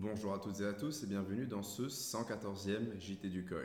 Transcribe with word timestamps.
Bonjour 0.00 0.32
à 0.32 0.38
toutes 0.38 0.60
et 0.60 0.64
à 0.64 0.74
tous 0.74 1.02
et 1.02 1.06
bienvenue 1.06 1.46
dans 1.46 1.64
ce 1.64 1.82
114e 1.82 3.00
JT 3.00 3.28
du 3.30 3.44
Coin, 3.44 3.58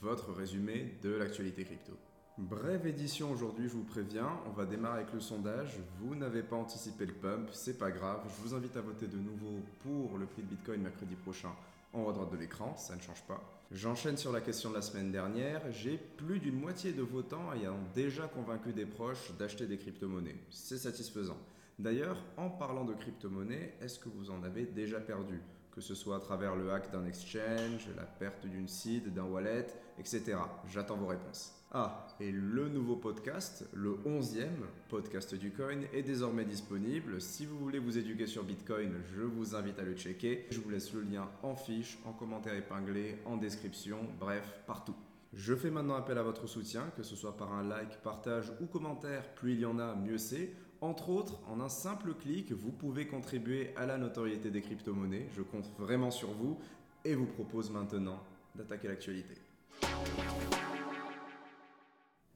votre 0.00 0.32
résumé 0.32 0.94
de 1.02 1.10
l'actualité 1.10 1.64
crypto. 1.64 1.94
Brève 2.38 2.86
édition 2.86 3.32
aujourd'hui, 3.32 3.68
je 3.68 3.72
vous 3.72 3.82
préviens, 3.82 4.38
on 4.46 4.50
va 4.50 4.66
démarrer 4.66 5.00
avec 5.00 5.12
le 5.12 5.18
sondage. 5.18 5.80
Vous 5.98 6.14
n'avez 6.14 6.44
pas 6.44 6.54
anticipé 6.54 7.06
le 7.06 7.14
pump, 7.14 7.48
c'est 7.50 7.76
pas 7.76 7.90
grave, 7.90 8.20
je 8.24 8.48
vous 8.48 8.54
invite 8.54 8.76
à 8.76 8.82
voter 8.82 9.08
de 9.08 9.16
nouveau 9.16 9.58
pour 9.82 10.16
le 10.16 10.26
prix 10.26 10.42
de 10.42 10.46
Bitcoin 10.46 10.80
mercredi 10.80 11.16
prochain 11.16 11.50
en 11.92 12.02
haut 12.02 12.10
à 12.10 12.12
droite 12.12 12.30
de 12.30 12.36
l'écran, 12.36 12.76
ça 12.76 12.94
ne 12.94 13.00
change 13.00 13.24
pas. 13.26 13.42
J'enchaîne 13.72 14.16
sur 14.16 14.30
la 14.30 14.40
question 14.40 14.70
de 14.70 14.76
la 14.76 14.82
semaine 14.82 15.10
dernière. 15.10 15.60
J'ai 15.72 15.98
plus 15.98 16.38
d'une 16.38 16.60
moitié 16.60 16.92
de 16.92 17.02
votants 17.02 17.52
ayant 17.52 17.78
déjà 17.96 18.28
convaincu 18.28 18.72
des 18.72 18.86
proches 18.86 19.32
d'acheter 19.40 19.66
des 19.66 19.78
crypto-monnaies. 19.78 20.38
C'est 20.50 20.78
satisfaisant. 20.78 21.38
D'ailleurs, 21.80 22.22
en 22.36 22.48
parlant 22.48 22.84
de 22.84 22.94
crypto-monnaie, 22.94 23.74
est-ce 23.80 23.98
que 23.98 24.08
vous 24.08 24.30
en 24.30 24.44
avez 24.44 24.66
déjà 24.66 25.00
perdu? 25.00 25.40
Que 25.74 25.80
ce 25.80 25.96
soit 25.96 26.16
à 26.16 26.20
travers 26.20 26.54
le 26.54 26.70
hack 26.72 26.92
d'un 26.92 27.04
exchange, 27.04 27.88
la 27.96 28.04
perte 28.04 28.46
d'une 28.46 28.68
seed, 28.68 29.12
d'un 29.12 29.24
wallet, 29.24 29.66
etc. 29.98 30.36
J'attends 30.68 30.96
vos 30.96 31.08
réponses. 31.08 31.52
Ah, 31.72 32.06
et 32.20 32.30
le 32.30 32.68
nouveau 32.68 32.94
podcast, 32.94 33.68
le 33.72 33.98
11e 34.06 34.46
podcast 34.88 35.34
du 35.34 35.50
coin, 35.50 35.80
est 35.92 36.02
désormais 36.02 36.44
disponible. 36.44 37.20
Si 37.20 37.44
vous 37.44 37.58
voulez 37.58 37.80
vous 37.80 37.98
éduquer 37.98 38.28
sur 38.28 38.44
Bitcoin, 38.44 38.92
je 39.16 39.22
vous 39.22 39.56
invite 39.56 39.80
à 39.80 39.82
le 39.82 39.94
checker. 39.94 40.46
Je 40.50 40.60
vous 40.60 40.70
laisse 40.70 40.92
le 40.92 41.00
lien 41.00 41.28
en 41.42 41.56
fiche, 41.56 41.98
en 42.04 42.12
commentaire 42.12 42.54
épinglé, 42.54 43.18
en 43.24 43.36
description, 43.36 43.98
bref, 44.20 44.60
partout. 44.68 44.94
Je 45.32 45.56
fais 45.56 45.72
maintenant 45.72 45.96
appel 45.96 46.16
à 46.16 46.22
votre 46.22 46.46
soutien, 46.46 46.84
que 46.96 47.02
ce 47.02 47.16
soit 47.16 47.36
par 47.36 47.52
un 47.52 47.64
like, 47.64 48.00
partage 48.04 48.52
ou 48.60 48.66
commentaire, 48.66 49.34
plus 49.34 49.54
il 49.54 49.60
y 49.60 49.66
en 49.66 49.80
a, 49.80 49.96
mieux 49.96 50.18
c'est. 50.18 50.52
Entre 50.84 51.08
autres, 51.08 51.40
en 51.48 51.60
un 51.60 51.70
simple 51.70 52.12
clic, 52.12 52.52
vous 52.52 52.70
pouvez 52.70 53.06
contribuer 53.06 53.74
à 53.74 53.86
la 53.86 53.96
notoriété 53.96 54.50
des 54.50 54.60
crypto-monnaies. 54.60 55.30
Je 55.34 55.40
compte 55.40 55.64
vraiment 55.78 56.10
sur 56.10 56.28
vous 56.32 56.58
et 57.06 57.14
vous 57.14 57.24
propose 57.24 57.70
maintenant 57.70 58.22
d'attaquer 58.54 58.88
l'actualité. 58.88 59.32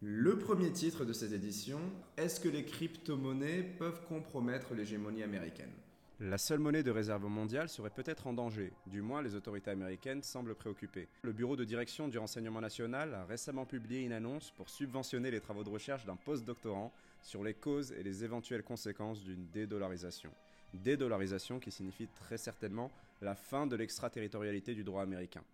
Le 0.01 0.39
premier 0.39 0.73
titre 0.73 1.05
de 1.05 1.13
cette 1.13 1.33
édition, 1.33 1.79
est-ce 2.17 2.41
que 2.41 2.49
les 2.49 2.65
crypto-monnaies 2.65 3.65
peuvent 3.79 4.01
compromettre 4.09 4.73
l'hégémonie 4.73 5.23
américaine? 5.23 5.75
La 6.21 6.37
seule 6.37 6.59
monnaie 6.59 6.83
de 6.83 6.91
réserve 6.91 7.27
mondiale 7.27 7.69
serait 7.69 7.91
peut-être 7.91 8.27
en 8.27 8.33
danger, 8.33 8.73
du 8.87 9.03
moins 9.03 9.23
les 9.23 9.37
autorités 9.37 9.71
américaines 9.71 10.25
semblent 10.25 10.57
préoccupées. 10.57 11.07
Le 11.23 11.33
Bureau 11.33 11.55
de 11.55 11.63
direction 11.63 12.09
du 12.09 12.19
renseignement 12.19 12.61
national 12.61 13.15
a 13.15 13.25
récemment 13.25 13.67
publié 13.67 14.01
une 14.03 14.13
annonce 14.13 14.51
pour 14.51 14.69
subventionner 14.69 15.31
les 15.31 15.41
travaux 15.41 15.63
de 15.63 15.69
recherche 15.69 16.05
d'un 16.07 16.17
post-doctorant 16.17 16.93
sur 17.23 17.45
les 17.45 17.55
causes 17.55 17.93
et 17.93 18.03
les 18.03 18.25
éventuelles 18.25 18.65
conséquences 18.65 19.23
d'une 19.23 19.47
dédollarisation. 19.53 20.33
Dédollarisation 20.75 21.61
qui 21.61 21.71
signifie 21.71 22.09
très 22.09 22.37
certainement 22.37 22.91
la 23.23 23.37
fin 23.37 23.69
de 23.69 23.77
l'extraterritorialité 23.77 24.75
du 24.75 24.83
droit 24.83 25.03
américain. 25.03 25.45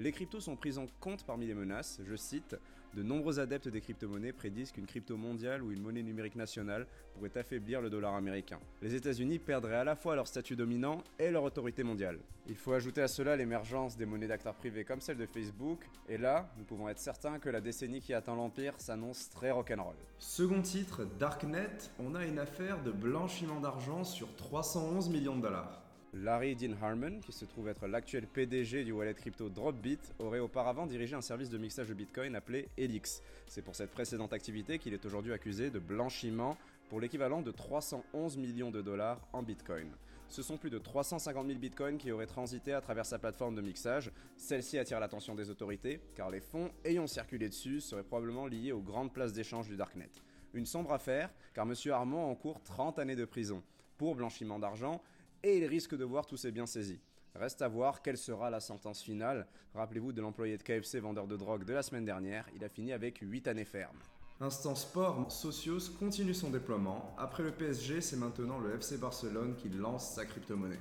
Les 0.00 0.12
cryptos 0.12 0.40
sont 0.40 0.56
pris 0.56 0.78
en 0.78 0.86
compte 0.98 1.24
parmi 1.24 1.46
les 1.46 1.52
menaces. 1.52 2.00
Je 2.06 2.16
cite 2.16 2.56
De 2.94 3.02
nombreux 3.02 3.38
adeptes 3.38 3.68
des 3.68 3.82
crypto-monnaies 3.82 4.32
prédisent 4.32 4.72
qu'une 4.72 4.86
crypto 4.86 5.18
mondiale 5.18 5.62
ou 5.62 5.72
une 5.72 5.82
monnaie 5.82 6.02
numérique 6.02 6.36
nationale 6.36 6.86
pourrait 7.12 7.36
affaiblir 7.36 7.82
le 7.82 7.90
dollar 7.90 8.14
américain. 8.14 8.58
Les 8.80 8.94
États-Unis 8.94 9.38
perdraient 9.38 9.76
à 9.76 9.84
la 9.84 9.96
fois 9.96 10.16
leur 10.16 10.26
statut 10.26 10.56
dominant 10.56 11.04
et 11.18 11.30
leur 11.30 11.42
autorité 11.42 11.82
mondiale. 11.82 12.18
Il 12.46 12.56
faut 12.56 12.72
ajouter 12.72 13.02
à 13.02 13.08
cela 13.08 13.36
l'émergence 13.36 13.98
des 13.98 14.06
monnaies 14.06 14.26
d'acteurs 14.26 14.54
privés 14.54 14.86
comme 14.86 15.02
celle 15.02 15.18
de 15.18 15.26
Facebook, 15.26 15.86
et 16.08 16.16
là, 16.16 16.50
nous 16.56 16.64
pouvons 16.64 16.88
être 16.88 16.98
certains 16.98 17.38
que 17.38 17.50
la 17.50 17.60
décennie 17.60 18.00
qui 18.00 18.14
attend 18.14 18.36
l'Empire 18.36 18.72
s'annonce 18.78 19.28
très 19.28 19.50
rock'n'roll. 19.50 19.96
Second 20.18 20.62
titre, 20.62 21.06
Darknet, 21.18 21.76
on 21.98 22.14
a 22.14 22.24
une 22.24 22.38
affaire 22.38 22.82
de 22.82 22.90
blanchiment 22.90 23.60
d'argent 23.60 24.04
sur 24.04 24.34
311 24.34 25.10
millions 25.10 25.36
de 25.36 25.42
dollars. 25.42 25.89
Larry 26.12 26.56
Dean 26.56 26.74
Harmon, 26.82 27.20
qui 27.20 27.30
se 27.30 27.44
trouve 27.44 27.68
être 27.68 27.86
l'actuel 27.86 28.26
PDG 28.26 28.82
du 28.82 28.90
wallet 28.90 29.14
crypto 29.14 29.48
Dropbit, 29.48 30.00
aurait 30.18 30.40
auparavant 30.40 30.86
dirigé 30.86 31.14
un 31.14 31.20
service 31.20 31.50
de 31.50 31.58
mixage 31.58 31.88
de 31.88 31.94
Bitcoin 31.94 32.34
appelé 32.34 32.68
Helix. 32.76 33.22
C'est 33.46 33.62
pour 33.62 33.76
cette 33.76 33.92
précédente 33.92 34.32
activité 34.32 34.80
qu'il 34.80 34.92
est 34.92 35.06
aujourd'hui 35.06 35.32
accusé 35.32 35.70
de 35.70 35.78
blanchiment 35.78 36.56
pour 36.88 37.00
l'équivalent 37.00 37.42
de 37.42 37.52
311 37.52 38.36
millions 38.38 38.72
de 38.72 38.82
dollars 38.82 39.20
en 39.32 39.44
Bitcoin. 39.44 39.88
Ce 40.28 40.42
sont 40.42 40.56
plus 40.56 40.70
de 40.70 40.78
350 40.78 41.46
000 41.46 41.58
Bitcoins 41.58 41.98
qui 41.98 42.10
auraient 42.10 42.26
transité 42.26 42.72
à 42.72 42.80
travers 42.80 43.06
sa 43.06 43.20
plateforme 43.20 43.54
de 43.54 43.62
mixage. 43.62 44.10
Celle-ci 44.36 44.78
attire 44.78 44.98
l'attention 44.98 45.36
des 45.36 45.48
autorités, 45.48 46.00
car 46.16 46.30
les 46.30 46.40
fonds 46.40 46.70
ayant 46.84 47.06
circulé 47.06 47.48
dessus 47.48 47.80
seraient 47.80 48.02
probablement 48.02 48.46
liés 48.46 48.72
aux 48.72 48.82
grandes 48.82 49.12
places 49.12 49.32
d'échange 49.32 49.68
du 49.68 49.76
Darknet. 49.76 50.10
Une 50.54 50.66
sombre 50.66 50.92
affaire, 50.92 51.30
car 51.54 51.66
M. 51.66 51.74
Harmon 51.92 52.30
encourt 52.30 52.60
30 52.64 52.98
années 52.98 53.16
de 53.16 53.24
prison 53.24 53.62
pour 53.96 54.16
blanchiment 54.16 54.58
d'argent 54.58 55.00
et 55.42 55.58
il 55.58 55.64
risque 55.66 55.96
de 55.96 56.04
voir 56.04 56.26
tous 56.26 56.36
ses 56.36 56.50
biens 56.50 56.66
saisis. 56.66 57.00
Reste 57.34 57.62
à 57.62 57.68
voir 57.68 58.02
quelle 58.02 58.18
sera 58.18 58.50
la 58.50 58.60
sentence 58.60 59.02
finale. 59.02 59.46
Rappelez-vous 59.74 60.12
de 60.12 60.20
l'employé 60.20 60.56
de 60.56 60.62
KFC 60.62 61.00
vendeur 61.00 61.26
de 61.26 61.36
drogue 61.36 61.64
de 61.64 61.72
la 61.72 61.82
semaine 61.82 62.04
dernière, 62.04 62.46
il 62.54 62.64
a 62.64 62.68
fini 62.68 62.92
avec 62.92 63.18
8 63.22 63.48
années 63.48 63.64
fermes. 63.64 63.98
Instant 64.40 64.74
sport, 64.74 65.30
Socios 65.30 65.90
continue 65.98 66.34
son 66.34 66.50
déploiement. 66.50 67.14
Après 67.18 67.42
le 67.42 67.52
PSG, 67.52 68.00
c'est 68.00 68.16
maintenant 68.16 68.58
le 68.58 68.74
FC 68.74 68.96
Barcelone 68.96 69.54
qui 69.54 69.68
lance 69.68 70.14
sa 70.14 70.24
crypto-monnaie. 70.24 70.80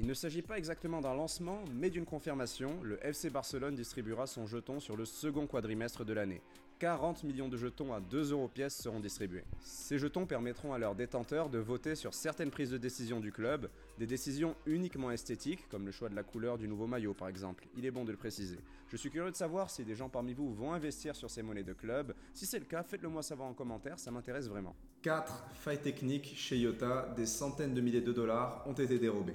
Il 0.00 0.06
ne 0.06 0.14
s'agit 0.14 0.42
pas 0.42 0.58
exactement 0.58 1.00
d'un 1.00 1.14
lancement, 1.14 1.58
mais 1.74 1.90
d'une 1.90 2.04
confirmation. 2.04 2.78
Le 2.84 3.04
FC 3.04 3.30
Barcelone 3.30 3.74
distribuera 3.74 4.28
son 4.28 4.46
jeton 4.46 4.78
sur 4.78 4.96
le 4.96 5.04
second 5.04 5.48
quadrimestre 5.48 6.04
de 6.04 6.12
l'année. 6.12 6.40
40 6.78 7.24
millions 7.24 7.48
de 7.48 7.56
jetons 7.56 7.92
à 7.92 7.98
2 7.98 8.30
euros 8.30 8.46
pièce 8.46 8.76
seront 8.80 9.00
distribués. 9.00 9.42
Ces 9.60 9.98
jetons 9.98 10.24
permettront 10.24 10.72
à 10.72 10.78
leurs 10.78 10.94
détenteurs 10.94 11.48
de 11.48 11.58
voter 11.58 11.96
sur 11.96 12.14
certaines 12.14 12.52
prises 12.52 12.70
de 12.70 12.78
décision 12.78 13.18
du 13.18 13.32
club, 13.32 13.68
des 13.98 14.06
décisions 14.06 14.54
uniquement 14.66 15.10
esthétiques, 15.10 15.68
comme 15.68 15.84
le 15.84 15.90
choix 15.90 16.08
de 16.08 16.14
la 16.14 16.22
couleur 16.22 16.58
du 16.58 16.68
nouveau 16.68 16.86
maillot 16.86 17.14
par 17.14 17.26
exemple. 17.26 17.66
Il 17.76 17.84
est 17.84 17.90
bon 17.90 18.04
de 18.04 18.12
le 18.12 18.16
préciser. 18.16 18.58
Je 18.92 18.96
suis 18.96 19.10
curieux 19.10 19.32
de 19.32 19.36
savoir 19.36 19.68
si 19.68 19.82
des 19.82 19.96
gens 19.96 20.08
parmi 20.08 20.32
vous 20.32 20.54
vont 20.54 20.72
investir 20.72 21.16
sur 21.16 21.28
ces 21.28 21.42
monnaies 21.42 21.64
de 21.64 21.72
club. 21.72 22.14
Si 22.34 22.46
c'est 22.46 22.60
le 22.60 22.66
cas, 22.66 22.84
faites-le 22.84 23.08
moi 23.08 23.24
savoir 23.24 23.48
en 23.48 23.54
commentaire, 23.54 23.98
ça 23.98 24.12
m'intéresse 24.12 24.46
vraiment. 24.46 24.76
4 25.02 25.48
failles 25.54 25.82
techniques 25.82 26.34
chez 26.36 26.56
Yota, 26.56 27.12
des 27.16 27.26
centaines 27.26 27.74
de 27.74 27.80
milliers 27.80 28.00
de 28.00 28.12
dollars 28.12 28.62
ont 28.68 28.74
été 28.74 29.00
dérobés. 29.00 29.34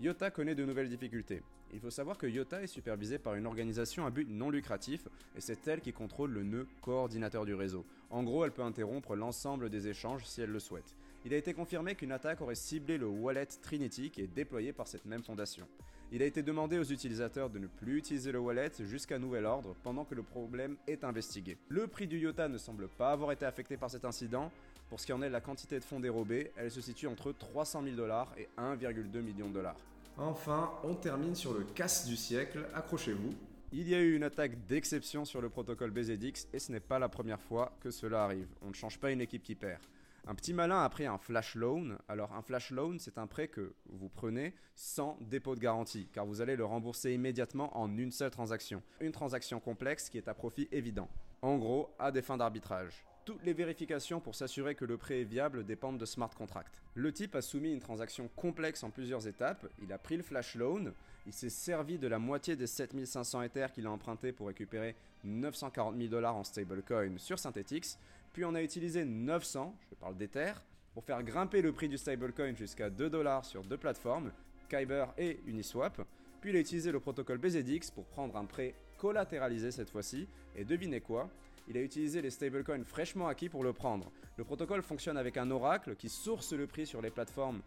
Yota 0.00 0.30
connaît 0.30 0.54
de 0.54 0.64
nouvelles 0.64 0.88
difficultés. 0.88 1.42
Il 1.74 1.78
faut 1.78 1.90
savoir 1.90 2.16
que 2.16 2.26
Yota 2.26 2.62
est 2.62 2.66
supervisé 2.66 3.18
par 3.18 3.34
une 3.34 3.44
organisation 3.44 4.06
à 4.06 4.10
but 4.10 4.26
non 4.30 4.48
lucratif 4.48 5.06
et 5.36 5.42
c'est 5.42 5.68
elle 5.68 5.82
qui 5.82 5.92
contrôle 5.92 6.30
le 6.30 6.42
nœud 6.42 6.66
coordinateur 6.80 7.44
du 7.44 7.52
réseau. 7.52 7.84
En 8.08 8.22
gros, 8.22 8.46
elle 8.46 8.50
peut 8.50 8.62
interrompre 8.62 9.14
l'ensemble 9.14 9.68
des 9.68 9.88
échanges 9.88 10.24
si 10.24 10.40
elle 10.40 10.52
le 10.52 10.58
souhaite. 10.58 10.96
Il 11.26 11.34
a 11.34 11.36
été 11.36 11.52
confirmé 11.52 11.96
qu'une 11.96 12.12
attaque 12.12 12.40
aurait 12.40 12.54
ciblé 12.54 12.96
le 12.96 13.08
wallet 13.08 13.44
Trinity 13.44 14.10
qui 14.10 14.22
est 14.22 14.26
déployé 14.26 14.72
par 14.72 14.88
cette 14.88 15.04
même 15.04 15.22
fondation. 15.22 15.68
Il 16.12 16.22
a 16.22 16.26
été 16.26 16.42
demandé 16.42 16.78
aux 16.78 16.84
utilisateurs 16.84 17.50
de 17.50 17.58
ne 17.58 17.66
plus 17.66 17.98
utiliser 17.98 18.32
le 18.32 18.40
wallet 18.40 18.72
jusqu'à 18.80 19.18
nouvel 19.18 19.44
ordre 19.44 19.76
pendant 19.82 20.06
que 20.06 20.14
le 20.14 20.22
problème 20.22 20.76
est 20.88 21.04
investigué. 21.04 21.58
Le 21.68 21.86
prix 21.86 22.08
du 22.08 22.18
Yota 22.18 22.48
ne 22.48 22.56
semble 22.56 22.88
pas 22.88 23.12
avoir 23.12 23.32
été 23.32 23.44
affecté 23.44 23.76
par 23.76 23.90
cet 23.90 24.06
incident. 24.06 24.50
Pour 24.90 24.98
ce 24.98 25.06
qui 25.06 25.12
en 25.12 25.22
est 25.22 25.28
de 25.28 25.32
la 25.32 25.40
quantité 25.40 25.78
de 25.78 25.84
fonds 25.84 26.00
dérobés, 26.00 26.50
elle 26.56 26.70
se 26.70 26.80
situe 26.80 27.06
entre 27.06 27.30
300 27.30 27.84
000 27.84 27.94
dollars 27.94 28.34
et 28.36 28.48
1,2 28.58 29.20
million 29.20 29.48
de 29.48 29.54
dollars. 29.54 29.76
Enfin, 30.18 30.72
on 30.82 30.94
termine 30.94 31.36
sur 31.36 31.54
le 31.54 31.62
casse 31.62 32.08
du 32.08 32.16
siècle, 32.16 32.66
accrochez-vous. 32.74 33.32
Il 33.72 33.88
y 33.88 33.94
a 33.94 34.00
eu 34.00 34.16
une 34.16 34.24
attaque 34.24 34.66
d'exception 34.66 35.24
sur 35.24 35.40
le 35.40 35.48
protocole 35.48 35.92
BZX 35.92 36.48
et 36.52 36.58
ce 36.58 36.72
n'est 36.72 36.80
pas 36.80 36.98
la 36.98 37.08
première 37.08 37.40
fois 37.40 37.72
que 37.80 37.92
cela 37.92 38.24
arrive. 38.24 38.48
On 38.62 38.70
ne 38.70 38.74
change 38.74 38.98
pas 38.98 39.12
une 39.12 39.20
équipe 39.20 39.44
qui 39.44 39.54
perd. 39.54 39.80
Un 40.26 40.34
petit 40.34 40.52
malin 40.52 40.82
a 40.82 40.88
pris 40.88 41.06
un 41.06 41.18
flash 41.18 41.54
loan. 41.54 41.96
Alors 42.08 42.32
un 42.32 42.42
flash 42.42 42.72
loan, 42.72 42.96
c'est 42.98 43.16
un 43.16 43.28
prêt 43.28 43.46
que 43.46 43.72
vous 43.90 44.08
prenez 44.08 44.54
sans 44.74 45.16
dépôt 45.20 45.54
de 45.54 45.60
garantie, 45.60 46.08
car 46.12 46.26
vous 46.26 46.40
allez 46.40 46.56
le 46.56 46.64
rembourser 46.64 47.14
immédiatement 47.14 47.78
en 47.78 47.96
une 47.96 48.10
seule 48.10 48.32
transaction. 48.32 48.82
Une 49.00 49.12
transaction 49.12 49.60
complexe 49.60 50.10
qui 50.10 50.18
est 50.18 50.26
à 50.26 50.34
profit 50.34 50.68
évident. 50.72 51.08
En 51.42 51.58
gros, 51.58 51.94
à 52.00 52.10
des 52.10 52.22
fins 52.22 52.36
d'arbitrage. 52.36 53.04
Toutes 53.24 53.44
les 53.44 53.52
vérifications 53.52 54.18
pour 54.18 54.34
s'assurer 54.34 54.74
que 54.74 54.86
le 54.86 54.96
prêt 54.96 55.20
est 55.20 55.24
viable 55.24 55.64
dépendent 55.64 55.98
de 55.98 56.06
smart 56.06 56.30
contract. 56.30 56.82
Le 56.94 57.12
type 57.12 57.34
a 57.34 57.42
soumis 57.42 57.72
une 57.72 57.80
transaction 57.80 58.28
complexe 58.34 58.82
en 58.82 58.90
plusieurs 58.90 59.28
étapes, 59.28 59.66
il 59.82 59.92
a 59.92 59.98
pris 59.98 60.16
le 60.16 60.22
flash 60.22 60.54
loan, 60.54 60.92
il 61.26 61.32
s'est 61.32 61.50
servi 61.50 61.98
de 61.98 62.08
la 62.08 62.18
moitié 62.18 62.56
des 62.56 62.66
7500 62.66 63.42
Ethers 63.42 63.72
qu'il 63.72 63.86
a 63.86 63.90
emprunté 63.90 64.32
pour 64.32 64.46
récupérer 64.46 64.96
940 65.22 65.96
000 65.96 66.08
dollars 66.08 66.34
en 66.34 66.44
stablecoin 66.44 67.18
sur 67.18 67.38
Synthetix, 67.38 67.98
puis 68.32 68.44
on 68.44 68.54
a 68.54 68.62
utilisé 68.62 69.04
900, 69.04 69.76
je 69.90 69.94
parle 69.96 70.16
d'Ether, 70.16 70.52
pour 70.94 71.04
faire 71.04 71.22
grimper 71.22 71.60
le 71.60 71.72
prix 71.72 71.88
du 71.88 71.98
stablecoin 71.98 72.54
jusqu'à 72.54 72.88
2 72.88 73.10
dollars 73.10 73.44
sur 73.44 73.62
deux 73.62 73.76
plateformes, 73.76 74.32
Kyber 74.70 75.12
et 75.18 75.40
Uniswap, 75.46 76.02
puis 76.40 76.50
il 76.50 76.56
a 76.56 76.60
utilisé 76.60 76.90
le 76.90 77.00
protocole 77.00 77.38
BZX 77.38 77.90
pour 77.94 78.06
prendre 78.06 78.36
un 78.36 78.46
prêt 78.46 78.74
collatéralisé 78.96 79.70
cette 79.70 79.90
fois-ci, 79.90 80.26
et 80.56 80.64
devinez 80.64 81.00
quoi? 81.00 81.28
Il 81.70 81.78
a 81.78 81.82
utilisé 81.82 82.20
les 82.20 82.30
stablecoins 82.30 82.82
fraîchement 82.84 83.28
acquis 83.28 83.48
pour 83.48 83.62
le 83.62 83.72
prendre. 83.72 84.10
Le 84.36 84.42
protocole 84.42 84.82
fonctionne 84.82 85.16
avec 85.16 85.36
un 85.36 85.52
oracle 85.52 85.94
qui 85.94 86.08
source 86.08 86.52
le 86.52 86.66
prix 86.66 86.84
sur 86.84 87.00
les 87.00 87.10
plateformes 87.10 87.62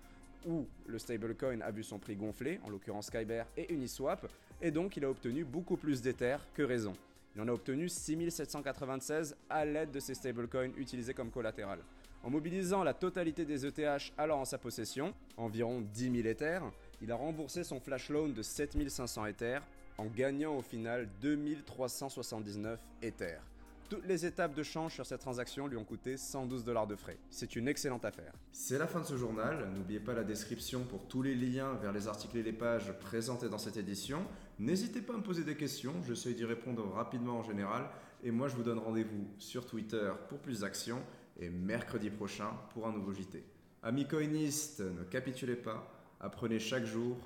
où 0.46 0.68
le 0.88 1.00
stablecoin 1.00 1.62
a 1.62 1.72
vu 1.72 1.84
son 1.84 2.00
prix 2.00 2.18
gonfler, 2.18 2.60
en 2.66 2.70
l'occurrence 2.70 3.10
Kyber 3.10 3.46
et 3.56 3.74
Uniswap, 3.74 4.30
et 4.62 4.72
donc 4.72 4.98
il 4.98 5.06
a 5.06 5.10
obtenu 5.10 5.46
beaucoup 5.46 5.78
plus 5.78 6.02
d'Ether 6.02 6.36
que 6.54 6.64
raison. 6.64 6.92
Il 7.34 7.42
en 7.42 7.48
a 7.48 7.54
obtenu 7.54 7.88
6796 7.88 9.38
à 9.50 9.64
l'aide 9.64 9.92
de 9.92 10.02
ces 10.02 10.16
stablecoins 10.16 10.74
utilisés 10.76 11.14
comme 11.14 11.32
collatéral. 11.32 11.80
En 12.24 12.30
mobilisant 12.30 12.84
la 12.84 12.94
totalité 12.94 13.46
des 13.46 13.66
ETH 13.66 14.12
alors 14.18 14.40
en 14.40 14.46
sa 14.46 14.58
possession, 14.58 15.14
environ 15.38 15.80
10 15.80 16.12
000 16.12 16.28
Ethers, 16.28 16.64
Il 17.02 17.10
a 17.10 17.16
remboursé 17.16 17.64
son 17.64 17.80
flash 17.80 18.10
loan 18.10 18.30
de 18.30 18.42
7500 18.42 19.28
Ethers 19.28 19.64
en 19.98 20.08
gagnant 20.08 20.58
au 20.58 20.62
final 20.62 21.08
2379 21.22 22.80
Ethers. 23.02 23.53
Toutes 23.90 24.06
les 24.06 24.26
étapes 24.26 24.56
de 24.56 24.64
change 24.64 24.94
sur 24.94 25.06
cette 25.06 25.22
transaction 25.22 25.68
lui 25.68 25.78
ont 25.78 25.84
coûté 25.84 26.18
112 26.18 26.64
dollars 26.64 26.88
de 26.88 26.96
frais. 26.96 27.18
C'est 27.30 27.56
une 27.56 27.68
excellente 27.68 28.06
affaire. 28.06 28.34
C'est 28.52 28.78
la 28.78 28.88
fin 28.88 29.02
de 29.02 29.06
ce 29.06 29.18
journal. 29.18 29.70
N'oubliez 29.76 30.00
pas 30.00 30.14
la 30.14 30.24
description 30.24 30.84
pour 30.84 31.08
tous 31.08 31.22
les 31.22 31.36
liens 31.36 31.74
vers 31.76 31.92
les 31.92 32.08
articles 32.08 32.38
et 32.38 32.44
les 32.44 32.54
pages 32.54 32.92
présentés 33.00 33.50
dans 33.50 33.58
cette 33.58 33.78
édition. 33.78 34.26
N'hésitez 34.60 35.02
pas 35.02 35.14
à 35.14 35.18
me 35.18 35.24
poser 35.24 35.44
des 35.44 35.56
questions, 35.56 35.94
j'essaie 36.08 36.34
d'y 36.34 36.46
répondre 36.46 36.92
rapidement 36.94 37.38
en 37.40 37.44
général. 37.44 37.90
Et 38.24 38.32
moi, 38.32 38.48
je 38.48 38.56
vous 38.56 38.64
donne 38.64 38.80
rendez-vous 38.80 39.28
sur 39.38 39.66
Twitter 39.66 40.12
pour 40.30 40.40
plus 40.40 40.62
d'actions 40.62 41.02
et 41.40 41.50
mercredi 41.50 42.10
prochain 42.10 42.52
pour 42.74 42.88
un 42.88 42.92
nouveau 42.92 43.14
JT. 43.14 43.44
Amis 43.84 44.08
coinistes, 44.08 44.80
ne 44.80 45.04
capitulez 45.04 45.56
pas, 45.56 45.86
apprenez 46.20 46.60
chaque 46.60 46.86
jour 46.86 47.18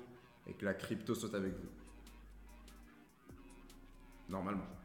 et 0.46 0.54
que 0.54 0.64
la 0.64 0.74
crypto 0.74 1.14
soit 1.14 1.34
avec 1.34 1.52
vous. 1.52 1.68
Normalement. 4.28 4.77